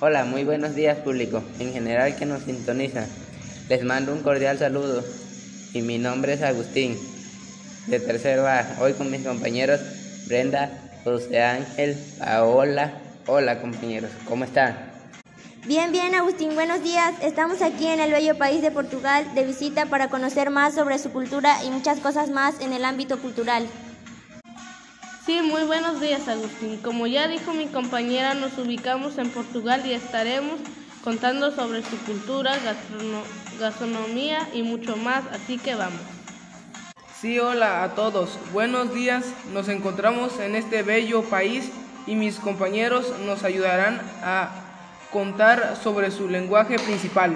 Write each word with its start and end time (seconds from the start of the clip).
Hola, 0.00 0.24
muy 0.24 0.42
buenos 0.42 0.74
días 0.74 0.98
público, 0.98 1.40
en 1.60 1.72
general 1.72 2.16
que 2.16 2.26
nos 2.26 2.42
sintoniza. 2.42 3.06
Les 3.68 3.84
mando 3.84 4.12
un 4.12 4.22
cordial 4.22 4.58
saludo 4.58 5.04
y 5.72 5.82
mi 5.82 5.98
nombre 5.98 6.32
es 6.32 6.42
Agustín, 6.42 6.98
de 7.86 8.00
tercero 8.00 8.44
A, 8.48 8.66
hoy 8.80 8.94
con 8.94 9.08
mis 9.08 9.24
compañeros 9.24 9.80
Brenda, 10.26 10.68
José 11.04 11.40
Ángel, 11.40 11.96
Paola. 12.18 12.94
Hola 13.28 13.60
compañeros, 13.60 14.10
¿cómo 14.28 14.44
están? 14.44 14.76
Bien, 15.64 15.92
bien, 15.92 16.16
Agustín, 16.16 16.56
buenos 16.56 16.82
días. 16.82 17.14
Estamos 17.22 17.62
aquí 17.62 17.86
en 17.86 18.00
el 18.00 18.10
bello 18.10 18.36
país 18.36 18.62
de 18.62 18.72
Portugal 18.72 19.24
de 19.36 19.44
visita 19.44 19.86
para 19.86 20.08
conocer 20.08 20.50
más 20.50 20.74
sobre 20.74 20.98
su 20.98 21.12
cultura 21.12 21.62
y 21.64 21.70
muchas 21.70 22.00
cosas 22.00 22.30
más 22.30 22.60
en 22.60 22.72
el 22.72 22.84
ámbito 22.84 23.20
cultural. 23.20 23.68
Sí, 25.26 25.40
muy 25.42 25.64
buenos 25.64 26.00
días, 26.00 26.28
Agustín. 26.28 26.78
Como 26.82 27.06
ya 27.06 27.28
dijo 27.28 27.54
mi 27.54 27.66
compañera, 27.66 28.34
nos 28.34 28.58
ubicamos 28.58 29.16
en 29.18 29.30
Portugal 29.30 29.82
y 29.86 29.92
estaremos 29.92 30.60
contando 31.02 31.50
sobre 31.50 31.82
su 31.82 31.96
cultura, 32.04 32.52
gastrono- 32.56 33.24
gastronomía 33.58 34.46
y 34.52 34.62
mucho 34.62 34.96
más, 34.96 35.24
así 35.32 35.58
que 35.58 35.74
vamos. 35.74 36.00
Sí, 37.20 37.38
hola 37.38 37.84
a 37.84 37.94
todos. 37.94 38.38
Buenos 38.52 38.94
días. 38.94 39.24
Nos 39.52 39.68
encontramos 39.68 40.38
en 40.40 40.56
este 40.56 40.82
bello 40.82 41.22
país 41.22 41.70
y 42.06 42.16
mis 42.16 42.36
compañeros 42.38 43.14
nos 43.24 43.44
ayudarán 43.44 44.00
a 44.22 44.50
contar 45.10 45.76
sobre 45.82 46.10
su 46.10 46.28
lenguaje 46.28 46.78
principal. 46.78 47.34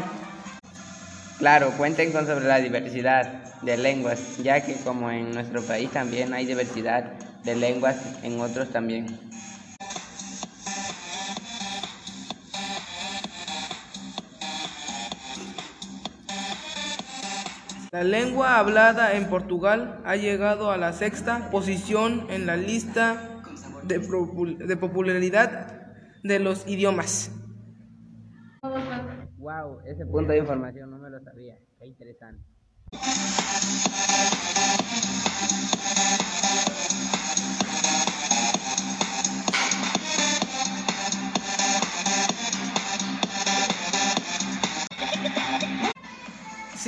Claro, 1.38 1.72
cuenten 1.78 2.12
con 2.12 2.26
sobre 2.26 2.46
la 2.46 2.58
diversidad 2.58 3.44
de 3.62 3.76
lenguas, 3.78 4.36
ya 4.42 4.60
que 4.60 4.74
como 4.84 5.10
en 5.10 5.32
nuestro 5.32 5.62
país 5.62 5.90
también 5.90 6.34
hay 6.34 6.44
diversidad 6.44 7.12
de 7.44 7.56
lenguas, 7.56 8.22
en 8.22 8.40
otros 8.40 8.70
también. 8.70 9.06
La 17.90 18.04
lengua 18.04 18.58
hablada 18.58 19.14
en 19.14 19.28
Portugal 19.28 20.00
ha 20.04 20.14
llegado 20.16 20.70
a 20.70 20.76
la 20.76 20.92
sexta 20.92 21.50
posición 21.50 22.26
en 22.28 22.46
la 22.46 22.56
lista 22.56 23.40
de, 23.84 23.98
de 23.98 24.76
popularidad 24.76 25.94
de 26.22 26.38
los 26.38 26.66
idiomas. 26.68 27.30
Wow, 29.38 29.80
ese 29.86 30.04
punto 30.04 30.32
de 30.32 30.38
información 30.38 30.90
no 30.90 30.98
me 30.98 31.08
lo 31.08 31.20
sabía. 31.24 31.56
Qué 31.78 31.86
interesante. 31.86 32.44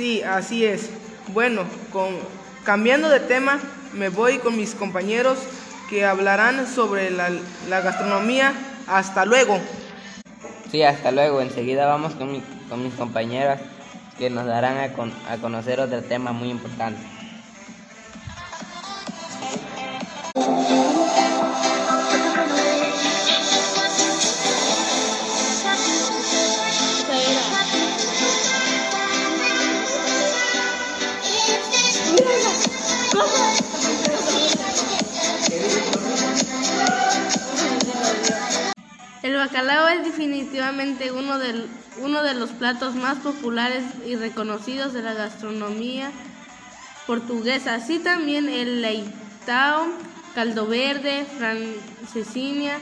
Sí, 0.01 0.23
así 0.23 0.65
es. 0.65 0.89
Bueno, 1.27 1.63
con, 1.91 2.17
cambiando 2.63 3.07
de 3.07 3.19
tema, 3.19 3.59
me 3.93 4.09
voy 4.09 4.39
con 4.39 4.57
mis 4.57 4.73
compañeros 4.73 5.37
que 5.87 6.05
hablarán 6.05 6.65
sobre 6.65 7.11
la, 7.11 7.29
gastronomía. 7.81 8.51
Hasta 8.87 9.25
luego. 9.25 9.59
Sí, 10.71 10.81
hasta 10.81 11.11
luego. 11.11 11.39
Enseguida 11.39 11.85
vamos 11.85 12.15
con, 12.15 12.31
mi- 12.31 12.41
con 12.67 12.81
mis 12.81 12.95
compañeras 12.95 13.61
que 14.17 14.31
nos 14.31 14.47
darán 14.47 14.77
a, 14.77 15.31
a 15.33 15.37
conocer 15.37 15.79
otro 15.79 16.01
tema 16.01 16.31
muy 16.31 16.49
importante. 16.49 17.05
Bacalao 39.45 39.87
es 39.87 40.03
definitivamente 40.03 41.11
uno, 41.11 41.39
del- 41.39 41.67
uno 41.99 42.21
de 42.21 42.35
los 42.35 42.51
platos 42.51 42.93
más 42.95 43.17
populares 43.19 43.83
y 44.05 44.15
reconocidos 44.15 44.93
de 44.93 45.01
la 45.01 45.13
gastronomía 45.13 46.11
portuguesa. 47.07 47.75
Así 47.75 47.97
también 47.99 48.47
el 48.49 48.81
leitão, 48.81 49.93
caldo 50.35 50.67
verde, 50.67 51.25
francesinha, 51.37 52.77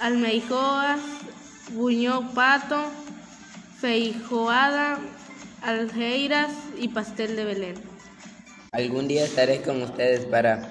almeijoas, 0.00 1.00
buñol 1.72 2.30
pato, 2.34 2.80
feijoada, 3.80 4.98
algeiras 5.62 6.50
y 6.78 6.88
pastel 6.88 7.36
de 7.36 7.44
Belén. 7.44 7.76
Algún 8.72 9.06
día 9.08 9.24
estaré 9.26 9.60
con 9.60 9.82
ustedes 9.82 10.24
para 10.24 10.70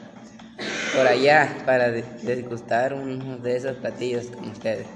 por 0.95 1.05
allá 1.07 1.55
para 1.65 1.89
de- 1.91 2.03
degustar 2.23 2.93
uno 2.93 3.38
de 3.38 3.55
esos 3.55 3.77
platillos 3.77 4.25
con 4.35 4.49
ustedes. 4.49 4.88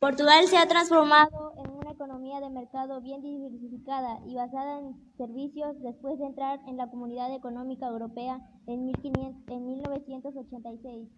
Portugal 0.00 0.46
se 0.46 0.58
ha 0.58 0.68
transformado 0.68 1.54
en 1.56 1.70
una 1.70 1.92
economía 1.92 2.38
de 2.40 2.50
mercado 2.50 3.00
bien 3.00 3.22
diversificada 3.22 4.18
y 4.26 4.34
basada 4.34 4.80
en 4.80 4.94
servicios 5.16 5.74
después 5.80 6.18
de 6.18 6.26
entrar 6.26 6.60
en 6.68 6.76
la 6.76 6.90
Comunidad 6.90 7.34
Económica 7.34 7.86
Europea 7.86 8.38
en, 8.66 8.84
1500 8.84 9.48
en 9.48 9.66
1986. 9.66 11.08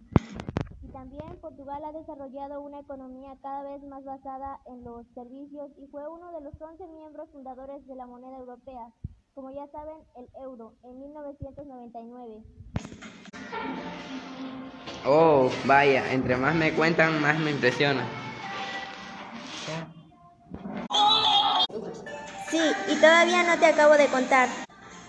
Y 0.82 0.88
también 0.92 1.26
Portugal 1.40 1.82
ha 1.84 1.92
desarrollado 1.92 2.60
una 2.60 2.78
economía 2.78 3.36
cada 3.42 3.64
vez 3.64 3.82
más 3.82 4.04
basada 4.04 4.60
en 4.66 4.84
los 4.84 5.04
servicios 5.12 5.70
y 5.76 5.88
fue 5.88 6.06
uno 6.08 6.30
de 6.30 6.40
los 6.42 6.54
11 6.60 6.86
miembros 6.86 7.28
fundadores 7.32 7.84
de 7.88 7.96
la 7.96 8.06
moneda 8.06 8.38
europea, 8.38 8.92
como 9.34 9.50
ya 9.50 9.66
saben, 9.72 9.96
el 10.16 10.28
euro, 10.40 10.74
en 10.84 11.00
1999. 11.00 12.42
Oh, 15.04 15.48
vaya, 15.66 16.12
entre 16.12 16.36
más 16.36 16.54
me 16.54 16.72
cuentan, 16.72 17.20
más 17.20 17.38
me 17.40 17.50
impresiona. 17.50 18.04
Sí, 22.50 22.72
y 22.88 22.94
todavía 22.96 23.42
no 23.42 23.58
te 23.58 23.66
acabo 23.66 23.94
de 23.94 24.06
contar. 24.06 24.48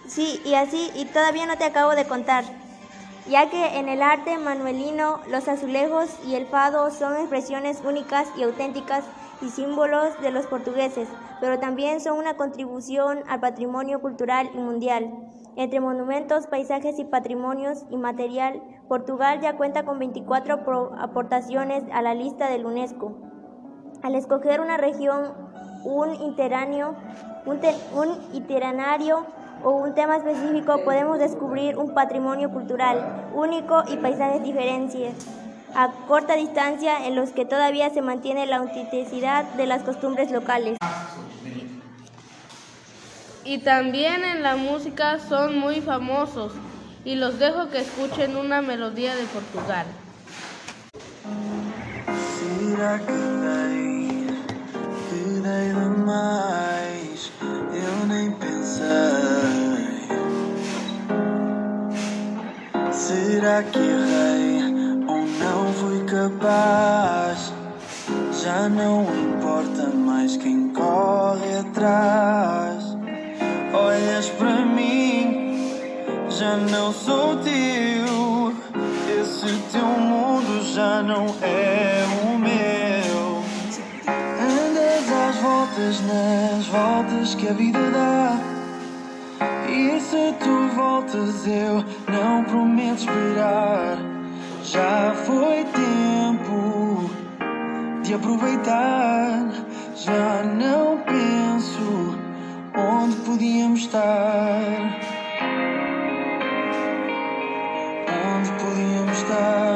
Sí, 0.08 0.42
y 0.46 0.56
así, 0.56 0.92
y 0.96 1.06
todavía 1.06 1.46
no 1.46 1.58
te 1.58 1.66
acabo 1.66 1.92
de 1.96 2.06
contar. 2.06 2.44
Ya 3.30 3.50
que 3.50 3.78
en 3.78 3.88
el 3.90 4.02
arte 4.02 4.38
manuelino 4.38 5.22
los 5.30 5.48
azulejos 5.48 6.09
y 6.25 6.36
el 6.36 6.48
fado 6.48 6.90
son 6.90 7.16
expresiones 7.18 7.81
únicas 7.86 8.28
y 8.36 8.44
auténticas 8.44 9.06
y 9.42 9.50
símbolos 9.50 10.19
de 10.22 10.31
los 10.31 10.48
portugueses, 10.48 11.07
pero 11.39 11.60
también 11.60 12.01
son 12.01 12.18
una 12.18 12.36
contribución 12.36 13.24
al 13.30 13.39
patrimonio 13.39 14.01
cultural 14.01 14.50
y 14.54 14.57
mundial. 14.57 15.13
Entre 15.56 15.80
monumentos, 15.80 16.48
paisajes 16.48 16.98
y 17.00 17.04
patrimonios 17.06 17.83
inmaterial, 17.92 18.62
Portugal 18.88 19.39
ya 19.42 19.56
cuenta 19.57 19.86
con 19.86 20.00
24 20.00 20.66
pro- 20.66 20.92
aportaciones 20.98 21.83
a 21.94 22.01
la 22.01 22.16
lista 22.16 22.50
del 22.50 22.66
UNESCO. 22.66 23.29
Al 24.01 24.16
escoger 24.16 24.62
una 24.62 24.78
región, 24.78 25.34
un 25.84 26.13
interáneo, 26.22 26.96
un, 27.46 27.60
te- 27.60 27.75
un 27.94 28.18
itinerarios 28.34 29.22
o 29.63 29.72
un 29.72 29.94
tema 29.94 30.18
específico, 30.18 30.81
podemos 30.86 31.19
descubrir 31.19 31.78
un 31.78 31.94
patrimonio 31.94 32.50
cultural 32.50 32.98
único 33.34 33.84
y 33.92 33.98
paisajes 33.98 34.42
diferentes 34.44 35.13
a 35.75 35.92
corta 36.07 36.36
distancia 36.36 37.06
en 37.06 37.16
los 37.16 37.31
que 37.31 37.46
todavía 37.46 37.90
se 37.90 38.01
mantiene 38.01 38.46
la 38.48 38.57
autenticidad 38.57 39.44
de 39.54 39.68
las 39.68 39.84
costumbres 39.84 40.31
locales. 40.31 40.78
Y 43.44 43.60
también 43.60 44.24
en 44.24 44.44
la 44.44 44.56
música 44.56 45.19
son 45.19 45.60
muy 45.60 45.81
famosos 45.81 46.54
y 47.04 47.16
los 47.16 47.38
dejo 47.40 47.69
que 47.69 47.80
escuchen 47.80 48.38
una 48.38 48.62
melodía 48.62 49.16
de 49.16 49.25
Portugal. 49.25 49.86
Será 55.39 55.47
que 55.47 55.47
dei, 55.47 55.69
que 55.69 55.71
dei 55.71 55.74
demais? 55.74 57.31
Eu 57.74 58.07
nem 58.07 58.31
pensei. 58.31 58.86
Será 62.91 63.63
que 63.63 63.80
errei 63.80 64.63
ou 65.07 65.25
não 65.25 65.74
fui 65.74 66.03
capaz? 66.06 67.53
Já 68.44 68.68
não 68.68 69.03
importa 69.03 69.88
mais 69.88 70.36
quem 70.36 70.69
corre 70.74 71.59
atrás. 71.59 72.97
Olhas 73.74 74.30
para 74.31 74.65
mim, 74.65 75.74
já 76.30 76.57
não 76.57 76.92
sou 76.92 77.38
teu. 77.38 78.53
Esse 79.21 79.57
teu 79.71 79.85
mundo 79.85 80.62
já 80.63 81.01
não 81.01 81.27
é 81.42 82.06
o 82.25 82.38
meu. 82.38 82.79
Voltas 85.80 86.02
nas 86.02 86.66
voltas 86.68 87.36
que 87.36 87.48
a 87.48 87.54
vida 87.54 87.80
dá. 87.92 88.38
E 89.70 90.00
se 90.00 90.34
tu 90.40 90.68
voltas, 90.76 91.48
eu 91.48 91.84
não 92.12 92.44
prometo 92.44 93.00
esperar. 93.00 93.98
Já 94.64 95.14
foi 95.26 95.64
tempo 95.66 97.10
de 98.04 98.14
aproveitar. 98.14 99.50
Já 99.96 100.44
não 100.44 100.98
penso 101.00 102.18
onde 102.76 103.16
podíamos 103.18 103.81
estar. 103.81 105.00
Onde 108.36 108.52
podíamos 108.64 109.18
estar. 109.18 109.69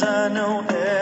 Mundo 0.00 0.72
já 0.72 0.99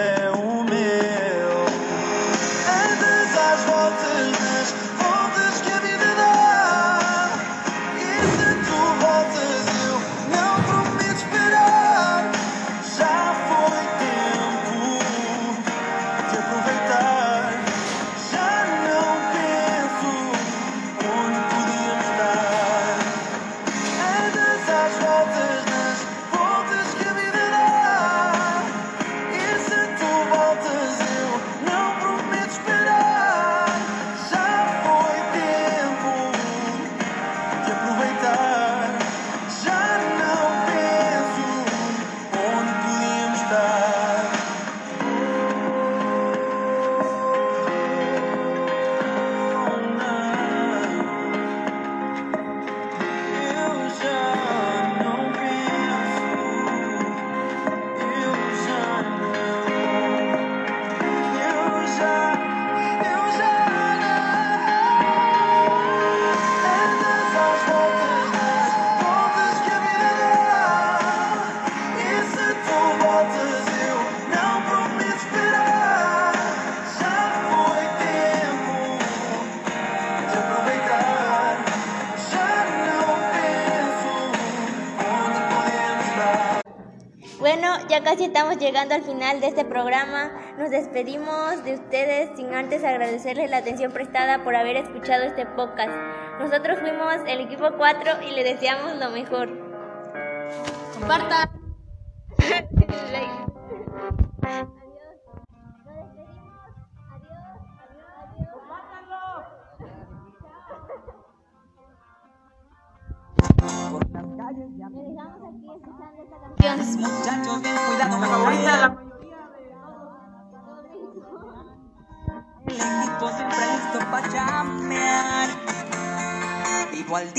Bueno, 87.38 87.68
ya 87.88 88.02
casi 88.02 88.24
estamos 88.24 88.58
llegando 88.58 88.96
al 88.96 89.04
final 89.04 89.40
de 89.40 89.46
este 89.46 89.64
programa. 89.64 90.32
Nos 90.58 90.70
despedimos 90.70 91.62
de 91.64 91.74
ustedes 91.74 92.30
sin 92.36 92.52
antes 92.52 92.82
agradecerles 92.82 93.48
la 93.48 93.58
atención 93.58 93.92
prestada 93.92 94.42
por 94.42 94.56
haber 94.56 94.76
escuchado 94.76 95.22
este 95.22 95.46
podcast. 95.46 95.92
Nosotros 96.40 96.80
fuimos 96.80 97.14
el 97.28 97.40
equipo 97.40 97.68
4 97.76 98.22
y 98.28 98.34
le 98.34 98.42
deseamos 98.42 98.96
lo 98.96 99.10
mejor. 99.10 99.50
Compartan. 100.98 101.57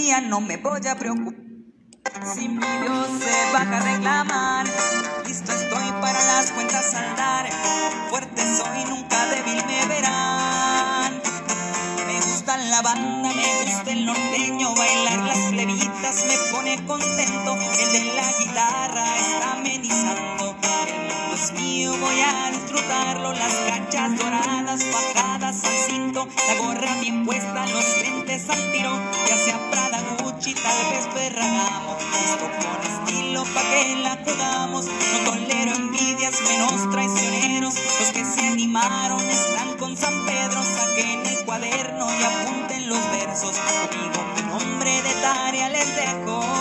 No 0.09 0.41
me 0.41 0.57
voy 0.57 0.81
a 0.87 0.95
preocupar. 0.95 1.35
Si 2.33 2.49
mi 2.49 2.57
Dios 2.57 3.07
se 3.19 3.53
baja 3.53 3.77
a 3.77 3.79
reclamar, 3.79 4.65
listo 5.25 5.51
estoy 5.51 5.91
para 6.01 6.23
las 6.25 6.51
cuentas 6.51 6.91
saldar. 6.91 7.47
Fuerte 8.09 8.41
soy, 8.41 8.85
nunca 8.89 9.25
débil 9.27 9.63
me 9.67 9.85
verán. 9.85 11.21
Me 12.07 12.15
gusta 12.15 12.57
la 12.57 12.81
banda, 12.81 13.29
me 13.33 13.71
gusta 13.71 13.91
el 13.91 14.05
norteño, 14.07 14.73
bailar 14.73 15.19
las 15.19 15.37
plebitas 15.51 16.25
me 16.25 16.37
pone 16.51 16.85
contento. 16.85 17.55
El 17.79 17.91
de 17.93 18.13
la 18.15 18.33
guitarra 18.39 19.17
está 19.19 19.51
amenizando. 19.53 20.55
El 20.87 21.01
mundo 21.01 21.35
es 21.35 21.53
mío, 21.53 21.95
voy 21.97 22.19
a 22.19 22.51
disfrutarlo. 22.51 23.31
Las 23.33 23.53
cachas 23.53 24.17
doradas, 24.17 24.81
bajadas 24.91 25.63
al 25.63 25.77
cinto, 25.77 26.27
la 26.47 26.55
gorra 26.55 26.95
bien 26.99 27.25
puesta, 27.25 27.67
los 27.67 27.97
lentes 28.01 28.49
al 28.49 28.71
tiro. 28.71 28.99
Ya 29.29 29.37
sea 29.37 29.69
Tal 30.39 30.53
vez 30.53 31.05
Ferragamo. 31.13 31.97
Listo 32.13 32.49
con 32.61 32.79
estilo 32.87 33.43
pa' 33.53 33.61
que 33.61 33.95
la 34.01 34.17
jugamos. 34.23 34.85
No 34.85 35.31
tolero 35.31 35.75
envidias, 35.75 36.41
menos 36.47 36.89
traicioneros. 36.89 37.75
Los 37.99 38.09
que 38.11 38.23
se 38.23 38.47
animaron 38.47 39.19
están 39.19 39.75
con 39.77 39.97
San 39.97 40.13
Pedro. 40.25 40.63
Saquen 40.63 41.25
el 41.27 41.43
cuaderno 41.43 42.07
y 42.17 42.23
apunten 42.23 42.87
los 42.87 43.11
versos. 43.11 43.51
Conmigo 43.51 44.23
mi 44.35 44.41
nombre 44.43 45.01
de 45.01 45.13
tarea 45.21 45.67
les 45.67 45.95
dejo. 45.97 46.58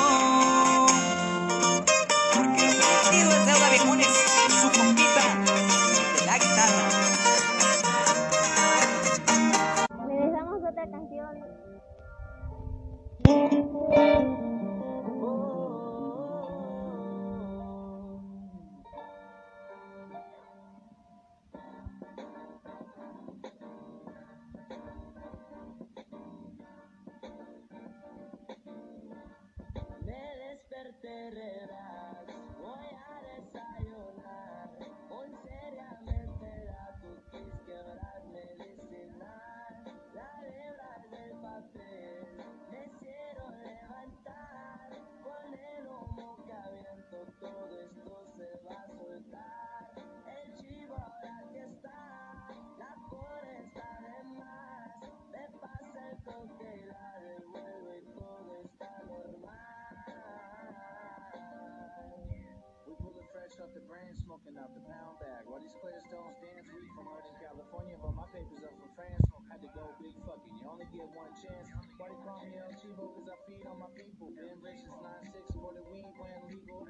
Pull 64.49 64.57
it 64.57 64.65
the 64.65 64.65
brand, 64.65 64.65
smoking 64.65 64.65
out 64.65 64.73
the 64.73 64.85
pound 64.89 65.15
bag. 65.21 65.43
While 65.45 65.61
these 65.61 65.77
players 65.81 66.05
stones 66.09 66.37
dance, 66.41 66.67
we 66.73 66.89
from 66.97 67.07
in 67.21 67.37
California. 67.37 67.97
But 68.01 68.13
my 68.17 68.27
papers 68.33 68.63
are 68.65 68.73
from 68.81 68.91
France. 68.97 69.25
Had 69.53 69.61
to 69.61 69.71
go 69.77 69.85
big 70.01 70.17
fucking. 70.25 70.57
You 70.57 70.67
only 70.69 70.89
get 70.89 71.09
one 71.13 71.33
chance. 71.37 71.69
Why 72.01 72.09
they 72.09 72.21
call 72.25 72.41
me 72.49 72.57
El 72.57 72.73
Chivo? 72.81 73.05
Cause 73.13 73.29
I 73.29 73.37
feed 73.45 73.65
on 73.69 73.77
my 73.77 73.91
people. 73.93 74.33
Been 74.33 74.57
rich 74.65 74.81
since 74.81 75.01
9-6 75.05 75.53
for 75.53 75.73
the 75.77 75.85
weed 75.93 76.13
when 76.17 76.33
legal. 76.49 76.89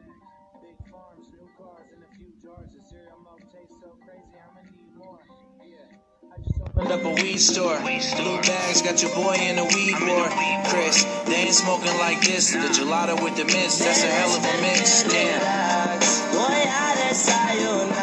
Big 0.62 0.78
farms, 0.90 1.26
new 1.34 1.48
cars, 1.58 1.88
and 1.94 2.02
a 2.02 2.10
few 2.18 2.30
jars 2.38 2.70
of 2.74 2.82
cereal 2.86 3.18
milk 3.26 3.42
tastes 3.50 3.78
so 3.82 3.90
crazy. 4.06 4.38
I'ma 4.38 4.62
need 4.70 4.94
more. 4.94 5.22
Yeah. 5.62 6.30
I 6.30 6.36
just 6.38 6.62
opened 6.62 6.92
up 6.94 7.02
a 7.06 7.12
weed 7.22 7.42
store. 7.42 7.78
Blue 7.82 8.38
bags 8.42 8.82
got 8.82 9.02
your 9.02 9.14
boy 9.14 9.34
in 9.34 9.58
a 9.58 9.66
weed 9.74 9.98
war. 10.06 10.30
Chris, 10.70 11.06
they 11.26 11.50
ain't 11.50 11.58
smoking 11.58 11.94
like 11.98 12.22
this. 12.22 12.54
The 12.54 12.70
gelato 12.70 13.18
with 13.22 13.34
the 13.34 13.46
mints, 13.46 13.78
that's 13.82 14.02
a 14.02 14.10
hell 14.10 14.30
of 14.34 14.42
a 14.46 14.54
mix. 14.62 15.02
Damn. 15.10 15.87
Voy 17.08 17.14
a 17.14 17.16
desayunar 17.16 17.97